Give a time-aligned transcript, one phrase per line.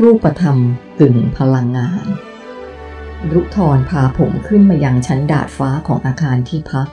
[0.00, 0.58] รูปธรรม
[1.00, 2.06] กึ่งพลังงาน
[3.32, 6.88] รุทรพาผมขึ้นมายังชั้นดาดฟ้าของอาคารที่พัก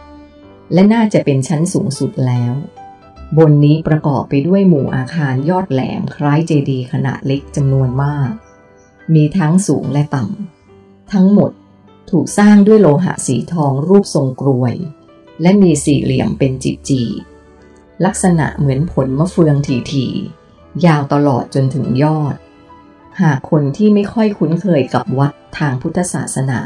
[0.73, 2.54] และน่าจะเป็นชั้นสูงสุดแล้ว
[3.38, 8.29] บนนี้ประกอบไปด้วยหมู่อาคารยอดแหลมคล้ายเจดีย์ขนาดเล็กจำนวนมาก
[9.14, 11.51] มีทั้งสูงและต่ำ ทั้งหมด
[12.10, 14.75] ถูกสร้างด้วยโลหะสีทองรูปทรงกรวย
[15.42, 17.04] และมีสี่เหลี่ยมเป็นจีจี
[18.06, 19.56] ลักษณะเหมือนผลมะเฟือง
[19.92, 22.36] ทีๆยาวตลอดจนถึงยอด
[23.21, 26.61] หากคนที่ไม่ค่อยคุ้นเคยกับวัดทางพุทธศาสนา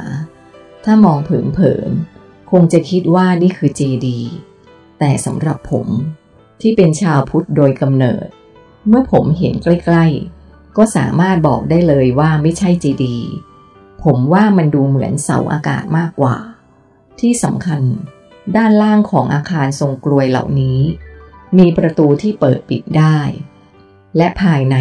[0.83, 4.33] ถ้ามองเผินๆคงจะคิดว่านี่คือเจดีย์
[4.99, 5.87] แต่สำหรับผม
[6.61, 8.27] ที่เป็นชาวพุทธโดยกำเนิด
[8.87, 13.27] เมื่อผมเห็นใกล้ๆ ก็สามารถบอกได้เลยว่าไม่ใช่เจดีย์
[14.03, 16.37] ผมว่ามันดูเหมือนเสาอากาศมากกว่า
[17.19, 17.81] ที่สำคัญ
[18.55, 20.79] ด้านล่างของอาคารทรงกลวยเหล่านี้
[21.57, 23.19] มีประตูที่เปิดปิดได้
[24.17, 24.75] และภายใน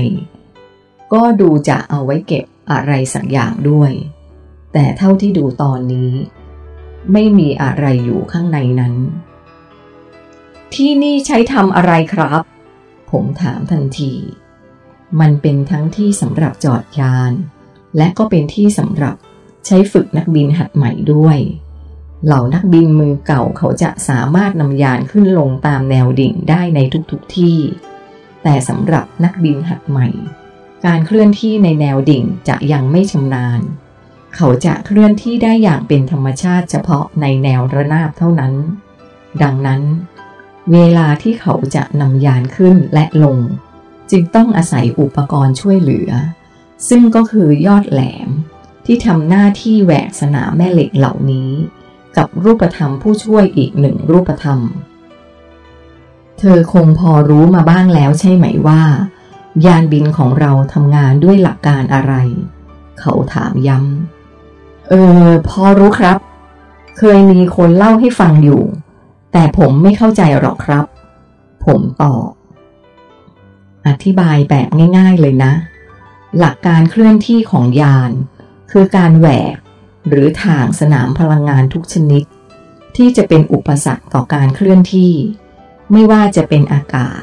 [1.12, 3.92] ก็ดูจะเอาไว้เก็บอะไรสักอย่างด้วย
[4.72, 6.12] แต่เท่าที่ดูตอนนี้
[7.12, 8.94] ไม่มีอะไรอยู่ข้างในนั้น
[10.74, 12.42] ที่นี่ใช้ทำอะไรครับ
[13.10, 14.12] ผมถามทันที
[15.20, 17.32] มันเป็นทั้งที่สำหรับจอดยาน
[17.96, 19.16] และก็เป็นที่สำหรับ
[19.66, 21.38] ใช้ฝึกนักบินหัดใหม่ด้วย
[22.24, 27.58] เหล่านักบินมือเก่าเขาจะสามารถนำยานขึ้นลงตามแนวดิ่งได้ในทุกๆทที่
[28.42, 30.08] แต่สำหรับนักบินหัดใหม่
[30.86, 33.60] การเคลื่อนที่ในแนวดิ่งจะยังไม่ชำนาญ
[34.36, 38.54] เขาจะเคลื่อนที่ได้อย่างเป็นธรรมชาติเฉพาะในแนวระนาบเท่านั้น
[39.42, 39.82] ดังนั้น
[40.72, 43.38] เวลาที่เขาจะนำยานขึ้นและลง
[44.10, 46.10] จึงต้องอาศัยอุปกรณ์ช่วยเหลือ
[46.88, 48.28] ซึ่งก็คือยอดแหลม
[48.86, 51.50] ที่ทำหน้าที่แหวกสนามแม่เหล็กเหล่านี้
[52.16, 54.60] กับรูปธรรมผู้ช่วยอีกหนึ่งรูปธรรม
[56.38, 58.82] เธอคงพอรู้มาบ้างแล้วใช่ไหมว่า
[59.66, 62.14] ยานบินของเราทำงานด้วยหลักการอะไร
[63.00, 64.94] เขาถามย้ำ เอ
[65.24, 66.18] อ พอรู้ครับ
[66.98, 68.62] เคยมีคนเล่าให้ฟังอยู่
[69.32, 70.84] แต่ผมไม่เข้าใจหรอกครับ
[71.64, 72.28] ผมตอบ
[73.86, 74.68] อธิบายแบบ
[74.98, 75.52] ง่ายๆเลยนะ
[76.38, 78.10] หลักการเคลื่อนที่ของยาน
[78.70, 79.56] คือการแหวก
[80.08, 82.22] หรือถ่างสนามพลังงานทุกชนิด
[82.96, 85.12] ที่จะเป็นอุปสรรคต่อการเคลื่อนที่
[85.92, 87.20] ไม่ว่าจะเป็นอากาศ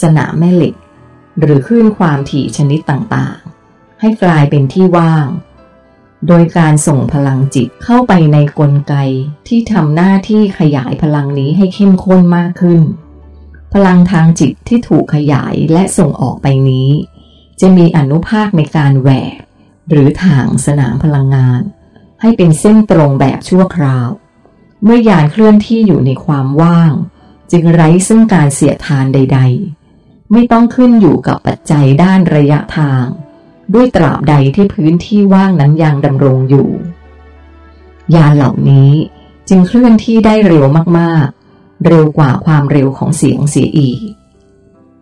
[0.00, 0.74] สนามแม่เหล็ก
[1.40, 5.26] หรือคลื่นความถี่ชนิดต่างๆ ให้กลายเป็นที่ว่าง
[6.28, 8.94] โดยการส่งพลังจิตเข้าไปในกลไก
[9.48, 12.82] ที่ทำหน้าที่ขยายพลังนี้ให้เข้มข้นมากขึ้น
[13.74, 16.90] พลังทางจิตที่ถูกขยายและส่งออกไปนี้
[17.60, 19.40] จะมีอนุภาคในการแหวก
[19.88, 21.60] หรือถ่างสนามพลังงาน
[22.20, 24.08] ให้เป็นเส้นตรงแบบชั่วคราว
[24.84, 26.92] เมื่อยานเคลื่อนที่อยู่ในความว่าง
[27.52, 29.83] จึงไร้ซึ่งการเสียทานใด ๆ
[30.32, 33.04] ไม่ต้องขึ้นอยู่กับปัจจัยด้านระยะทาง
[33.74, 36.68] ด้วยตราบใดที่พื้นที่ว่างนั้นยังดำรงอยู่
[38.14, 38.90] ยานเหล่านี้
[39.48, 40.64] จึงเคลื่อนที่ได้เร็ว
[40.98, 44.00] มากๆ เร็วกว่าความเร็วของเสียงเสียอีก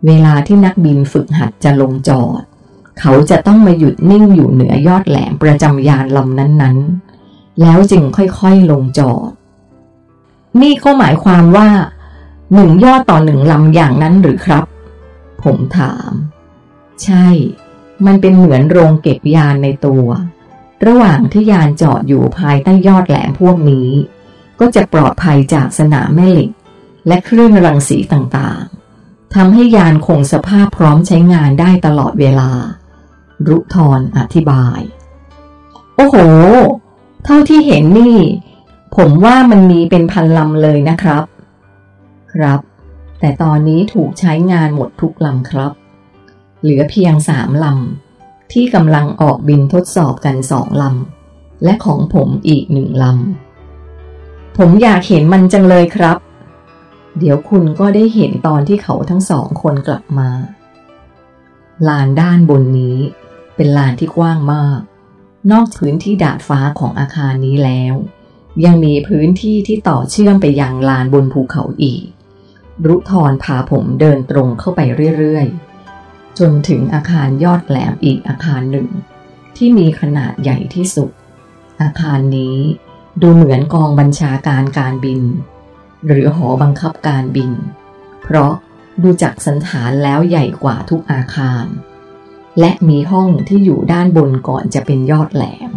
[0.05, 2.41] เวลาที่นักบินฝึกหัดจะลงจอด
[2.99, 9.29] เขาจะต้องมาหยุดนิ่งอยู่เหนือยอดแหลมประจำยานลำนั้นๆ แล้วจึงค่อยๆลงจอด
[10.61, 11.67] นี่ก็หมายความว่า
[12.53, 14.63] หนึ่งยอดต่อหนึ่งลำอย่างนั้นหรือครับ
[15.43, 16.11] ผมถาม
[17.03, 17.27] ใช่
[18.05, 20.05] มันเป็นเหมือนโรงเก็บยานในตัว
[20.85, 23.89] ระหว่างที่ยานจอดอยู่ภายใต้ยอดแหลมพวกนี้
[24.59, 26.49] ก็จะปลอดภัยจากสนามแม่เหล็ก
[27.07, 32.51] และคลื่นรังสีต่างๆทำให้ยานคงสภาพพร้อมใช้งานได้ตลอดเวลา
[33.47, 34.79] รุทรอธิบาย
[35.95, 36.15] โอ้โห
[37.23, 38.17] เท่าที่เห็นนี่
[38.95, 41.23] ผมว่ามันมีเป็นพันลำเลยนะครับ
[42.33, 42.59] ครับ
[43.23, 45.71] แต่ตอนนี้ถูกใช้งานหมดทุกลำครับ
[46.61, 56.17] เหลือเพียงสามลำ ที่กำลังออกบินทดสอบกันสองลำ และของผมอีกหนึ่งลำ ผมอยากเห็นมันจังเลยครับ
[57.19, 60.29] เดี๋ยวคุณก็ได้เห็นตอนที่เขาทั้งสองคนกลับมา
[61.87, 62.97] ลานด้านบนนี้
[63.55, 64.79] เป็นลานที่กว้างมาก
[65.51, 67.93] นอกพื้นที่ดาดฟ้าของอาคารนี้แล้ว
[68.65, 72.03] ยังมีพื้นที่ที่ต่อเชื่อมไปยังลานบนภูเขาอีก
[72.87, 74.81] รุทรพาผมเดินตรงเข้าไป
[75.17, 78.87] เรื่อยๆ จนถึงอาคารยอดแหลมอีกอาคารหนึ่ง
[79.57, 81.09] ที่มีขนาดใหญ่ที่สุด
[81.81, 82.57] อาคารนี้
[83.21, 85.21] ดูเหมือนกองบัญชาการการบิน
[86.07, 87.51] หรือหอบังคับการบิน
[88.23, 88.53] เพราะ
[89.01, 91.65] ดูจากสันฐานแล้วใหญ่กว่าทุกอาคาร
[92.59, 95.71] และมีห้องที่อยู่ด้านบนก่อนจะเป็นยอดแหลม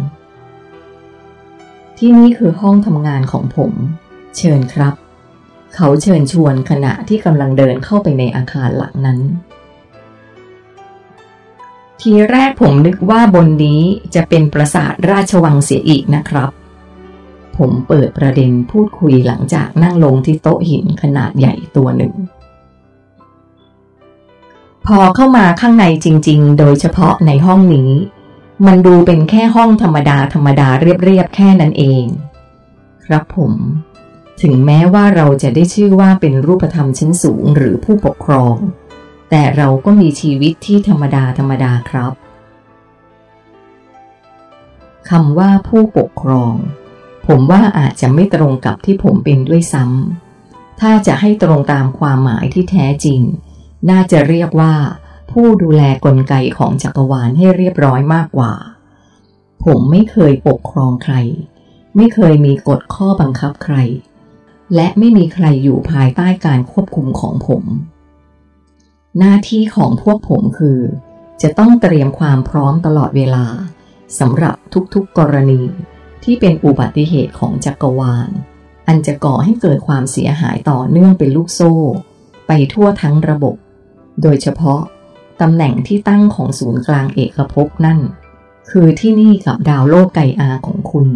[1.97, 3.73] ที่นี่คือห้องทำงานของผม
[4.37, 4.93] เชิญครับ
[5.75, 9.19] เขาเชิญชวนขณะที่กำลังเดินเข้าไปในอาคารหลังนั้น
[12.01, 13.81] ทีแรกผมนึกว่าบนนี้
[14.15, 16.51] จะเป็นปราสาทราชวังเสียอีกนะครับ
[17.57, 22.13] ผมเปิดประเด็นพูดคุยหลังจากนั่งลงที่โต๊ะหินขนาดใหญ่ตัวหนึ่ง
[24.85, 27.91] พอเข้ามาข้างในจริง ๆ โดยเฉพาะในห้องนี้
[28.65, 32.03] มันดูเป็นแค่ห้องธรรมดาธรรมดาเรียบๆแค่นั้นเอง
[33.05, 33.53] ครับผม
[34.41, 38.55] ถึงแม้ว่าเราจะได้ชื่อว่าเป็นรูปธรรมชั้นสูงหรือผู้ปกครอง
[39.29, 42.13] แต่เราก็มีชีวิตที่ธรรมดาธรรมดาครับ
[45.09, 46.53] คำว่าผู้ปกครอง
[47.27, 53.21] ผมว่าอาจจะไม่ตรงกับที่ผมเป็นด้วยซ้ำถ้าจะให้ตรงตามความหมายที่แท้จริง
[53.89, 54.73] น่าจะเรียกว่า
[55.31, 58.53] ผู้ดูแลกลไกของจักรวาลให้เรียบร้อยมากกว่า
[59.65, 61.15] ผมไม่เคยปกครองใคร
[61.95, 63.75] ไม่เคยมีกฎข้อบังคับใคร
[64.75, 67.63] และไม่มีใครอยู่ภายใต้การควบคุมของผม
[69.17, 70.79] หน้าที่ของพวกผมคือ
[71.41, 73.45] จะต้องเตรียมความพร้อมตลอดเวลา
[74.19, 74.55] สำหรับ
[74.93, 75.61] ทุกๆกรณี
[76.23, 78.29] ที่เป็นอุบัติเหตุของจักรวาล
[78.87, 81.73] อันจะก่อให้เกิดความเสียหายต่อเนื่องเป็นลูกโซ่
[82.47, 83.55] ไปทั่วทั้งระบบ
[84.21, 84.81] โดยเฉพาะ
[85.41, 87.99] ตำแหน่งที่ตั้งของศูนย์กลางเอกภพนั่น
[88.69, 91.07] คือที่นี่กับดาวโลกไกอาของคุณ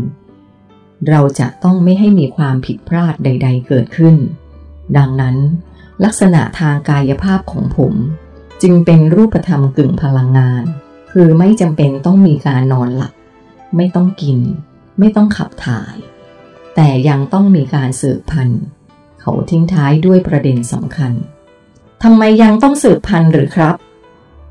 [1.10, 4.16] เราจะต้องไม่ให้มีความผิดพลาดใด ๆ เกิดขึ้น
[4.98, 5.36] ดังนั้น
[6.04, 7.94] ลักษณะทางกายภาพของผม
[8.62, 10.64] จึงเป็นรูปธรรมกึ่งพลังงาน
[11.12, 13.14] คือไม่จำเป็นต้องมีการนอนหลับ
[13.76, 14.40] ไม่ต้องกิน
[15.00, 15.96] ไม่ต้องขับถ่าย
[16.76, 18.64] แต่ยังต้องมีการสืบพันธุ์
[19.22, 21.12] เขาทิ้งท้ายด้วยประเด็นสำคัญ
[22.04, 23.76] ทำไมยังต้องสืบพันธุ์หรือครับ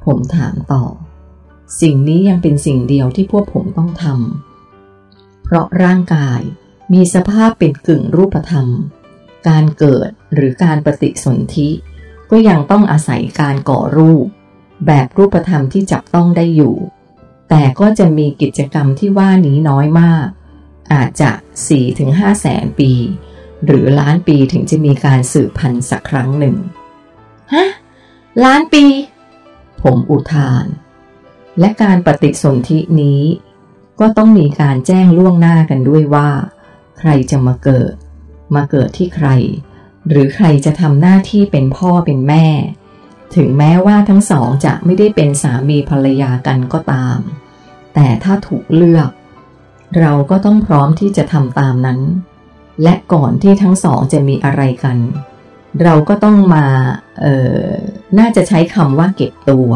[0.04, 0.84] ผมถามต่อ
[1.80, 4.49] สิ่งนี้ยังเป็นสิ่งเดียวที่พวกผมต้องทำ
[5.50, 6.40] เพราะร่างกาย
[6.92, 8.68] มีสภาพเป็นกึ่งรูปธรรม
[9.48, 11.68] การเกิดหรือการปฏิสนธิ
[12.30, 14.26] ก็ยังต้องอาศัยการก่อรูป
[14.86, 16.76] แบบรูปธรรมที่จับต้องได้อยู่
[17.48, 20.26] แต่ก็จะมีกิจกรรมที่ว่านี้น้อยมาก
[20.92, 21.30] อาจจะ
[21.86, 22.92] 4-5 แสนปี
[23.64, 26.56] หรือล้านปีถึงจะมีการสืบพันธุ์สักครั้งหนึ่ง
[27.52, 27.68] ฮะ
[28.44, 28.84] ล้านปี
[29.82, 30.66] ผมอุทาน
[31.58, 33.22] และการปฏิสนธินี้
[34.00, 36.28] ก็ต้องมีการแจ้งล่วงหน้ากันด้วยว่า
[36.98, 37.94] ใครจะมาเกิด
[38.54, 39.28] มาเกิดที่ใคร
[40.08, 42.46] หรือใครจะทำหน้าที่เป็นพ่อเป็นแม่
[43.36, 47.18] ถึงแม้ว่าทั้งสองจะไม่ได้เป็นสามีภรรยากันก็ตาม
[47.94, 49.10] แต่ถ้าถูกเลือก
[49.98, 52.00] เราก็ต้องพร้อมที่จะทำตามนั้น
[52.82, 54.98] และก่อนที่ทั้งสองจะมีอะไรกัน
[55.82, 56.66] เราก็ต้องมา
[57.20, 57.66] เอ่อ
[58.18, 59.70] น่าจะใช้คำว่าเก็บตัว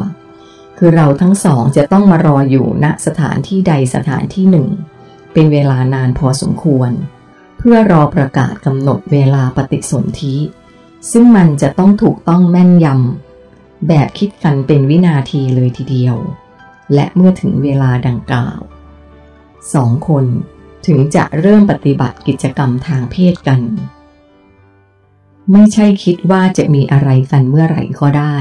[0.78, 4.68] คือเราทั้งสองจะต้องมารออยู่ณสถานที่ใดสถานที่หนึ่ง
[5.32, 6.90] เป็นเวลานานพอสมควร
[7.58, 10.36] เพื่อรอประกาศกำหนดเวลาปฏิสนธิ
[11.10, 16.16] ซึ่งมันจะต้องถูกต้องแม่นยำแบบคิดกันเป็นวินาทีเลยทีเดียว
[16.94, 18.58] และเมื่อถึงเวลาดังกล่าว
[19.74, 20.24] สองคน
[20.86, 23.60] ถึงจะเริ่มปฏิบัติกิจกรรมทางเพศกัน
[25.52, 28.36] ไม่ใช่คิดว่าจะมีอะไรกันเมื่อไหร่ก็ได้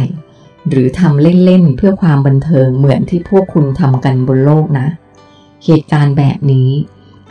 [0.70, 4.88] หรือทำเล่นๆเพื่อความบันเทิงเหมือนที่พวกคุณทำกันบนโลกนะ
[5.66, 6.70] เหตุการณ์แบบนี้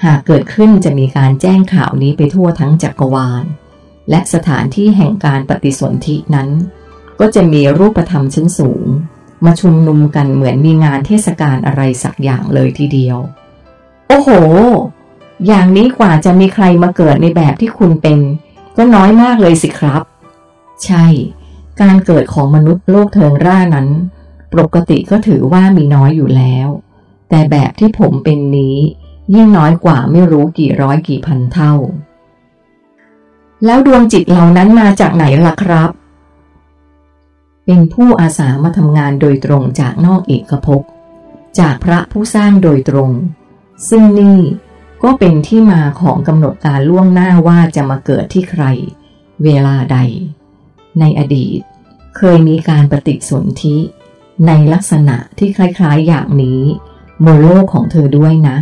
[0.05, 3.45] หากเกิดขึ้นจะมีการแจ้งข่าวนี้ไปทั่วทั้งจักรวาล
[4.11, 6.49] และสถานที่แห่งการปฏิสนธินั้น
[7.21, 8.87] ก็จะมีรูปธรรมชั้นสูง
[9.45, 13.19] มาชุมนุมกันเหมือนมีงานเทศกาลอะไรสักอย่างเลยทีเดียว
[14.09, 14.31] โอ้โห
[15.47, 18.19] อย่างนี้กว่าจะมีใครมาเกิดในแบบที่คุณเป็น
[18.77, 20.03] ก็น้อยมากเลยสิครับ
[20.85, 21.07] ใช่
[21.81, 23.89] การเกิดของมนุษย์โลกเทิงร่านั้น
[24.59, 26.69] ปกติก็ถือว่ามีน้อยอยู่แล้ว
[27.29, 28.77] แต่แบบที่ผมเป็นนี้
[29.35, 31.75] ยิ่งน้อยกว่าไม่รู้กี่ร้อยกี่พันเท่า
[33.65, 35.91] แล้วดวงจิตเหล่านั้นมาจากไหนล่ะครับ
[37.67, 40.83] เป็นผู้อาสามาทำงานโดยตรงจากนอกเอกภพ
[41.59, 43.11] จากพระผู้สร้างโดยตรง
[43.89, 44.41] ซึ่งนี่
[45.03, 48.65] ก็เป็นที่มาของกำหนดการล่วงหน้าว่าจะมาเกิดที่ใคร
[49.45, 49.99] เวลาใด
[51.01, 51.61] ในอดีต
[52.17, 53.77] เคยมีการปฏิสนธิ
[54.47, 56.63] ในลักษณะที่คล้ายๆ อย่างนี้
[57.25, 58.57] บนโลกของเธอด้วยนะ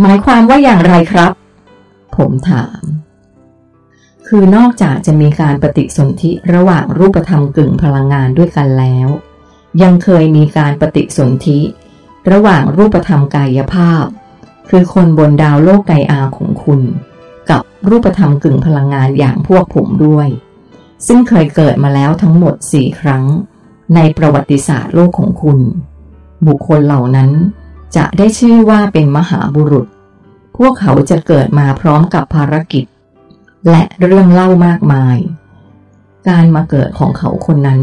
[0.00, 1.32] หมายความว่าอย่างไรครับ
[2.16, 2.82] ผมถาม
[4.26, 9.08] คือนอกจากจะมีการปฏิสนธิระหว่างรูปธรรมกึ่งพลังงานด้วยกันแล้ว
[9.82, 11.60] ยังเคยมีการปฏิสนธิ
[12.30, 14.04] ระหว่างรูปธรรมกายภาพ
[14.70, 16.80] คือคนบนดาวโลกไกอาของคุณ
[17.50, 20.28] กับรูปธรรมกึ่งพลังงานอย่างพวกผมด้วย
[21.06, 23.24] ซึ่งเคยเกิดมาแล้วทั้งหมดสี่ครั้ง
[23.94, 25.58] ในประวัติศาสตร์โลกของคุณ
[26.46, 27.30] บุคคลเหล่านั้น
[27.96, 29.86] จะได้ชื่อว่าเป็นมหาบุรุษ
[30.56, 32.84] พวกเขาจะเกิดมาพร้อมกับภารกิจ
[33.70, 35.18] และเรื่องเล่ามากมาย
[36.28, 37.82] การมาเกิดของเขาคนนั้น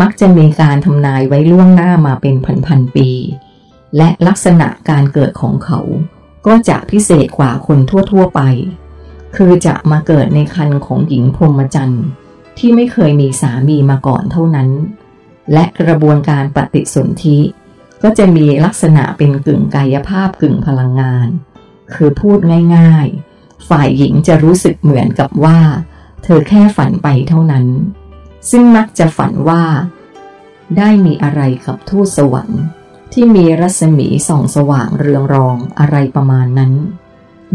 [0.00, 2.34] มักจะมีการทำนายไว้ล่วงหน้ามาเป็น
[2.66, 3.08] พันๆปี
[3.96, 5.80] และลักษณะการเกิดของเขา
[6.46, 7.78] ก็จะพิเศษกว่าคน
[8.12, 8.40] ทั่วๆไป
[9.36, 12.04] คือจะมาเกิดในคันของหญิงพรหมจรรย์
[12.58, 14.70] ที่ไม่เคยมีสามีมาก่อนเท่านั้น
[15.52, 17.38] และกระบวนการปฏิสนธิ
[18.02, 21.28] ก็จะมีลักษณะเป็นกึ่งกายภาพกึ่งพลังงาน
[21.94, 22.38] คือพูด
[22.76, 25.58] ง่ายๆ ฝ่ายหญิงจะรู้สึกเหมือนกับว่า
[26.22, 27.66] เธอแค่ฝันไปเท่านั้น
[28.50, 29.64] ซึ่งมักจะฝันว่า
[30.76, 32.62] ได้มีอะไรกับทูตสวรรค์
[33.12, 36.72] ที่มีรัศมีส่องสว่างเรืองรองอะไรประมาณนั้น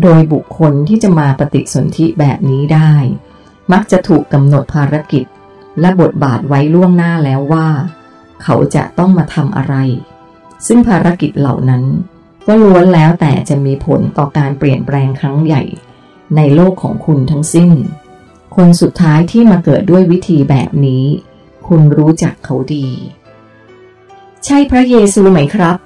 [0.02, 2.94] โดยบุคคลที่จะมาปฏิสนธิแบบนี้ได้
[3.72, 5.26] มักจะถูกกำหนดภารกิจ
[5.80, 7.68] และบทบาทไว้ล่วงหน้าแล้วว่า
[8.44, 9.76] เขาจะต้องมาทำอะไร
[10.68, 11.84] ซึ่งภารกิจเหล่านั้น
[12.48, 15.64] ก็ล้วนแล้วแต่จะมีผลต่อการเปลี่ยนแปลงครั้งใหญ่
[16.36, 17.72] ในโลกของคุณทั้งสิ้น
[18.56, 21.06] คนสุดท้ายที่มาเกิดด้วยวิธีแบบนี้
[21.68, 22.88] คุณรู้จักเขาดี
[24.46, 25.78] ใช่พระเยซูไหมครับ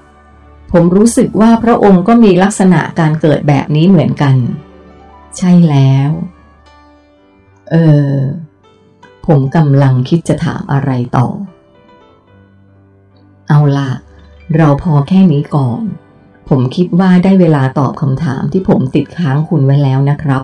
[0.72, 4.36] ผมรู้สึกว่าพระองค์ก็มีลักษณะการเกิดแบบนี้เหมือนกัน
[5.38, 6.10] ใช่แล้ว
[7.74, 7.80] เอ
[8.16, 8.18] อ
[9.28, 11.28] ผมกำลังคิดจะถามอะไรต่อ
[13.50, 13.92] เอาล่ะ
[14.56, 15.82] เราพอแค่นี้ก่อน
[16.50, 20.42] ผมคิดว่าได้เวลาตอบคำถามที่ผมติดค้างคุณไว้แล้วนะครับ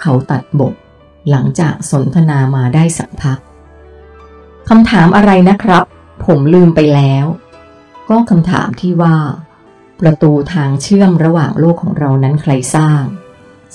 [0.00, 0.74] เขาตัดบท
[1.30, 3.38] หลังจากสนทนามาได้สักพัก
[4.68, 5.84] คำถามอะไรนะครับ
[6.26, 7.24] ผมลืมไปแล้ว
[8.08, 9.16] ก็คำถามที่ว่า
[10.00, 13.02] ประตูทางเชื่อมระหว่างโลกของเรานั้นใครสร้าง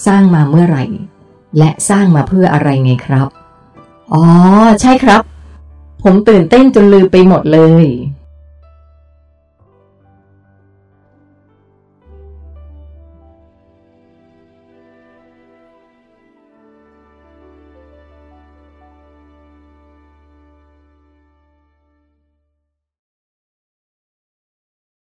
[0.06, 0.86] สร้างมาเมื่อไหร่
[1.58, 3.28] และสร้างมาเพื่ออะไรไงครับ
[4.14, 4.24] อ๋อ
[4.82, 5.22] ใช่ครับ
[6.04, 7.86] ผมตื่นเต้นจนลืมไปหมดเลย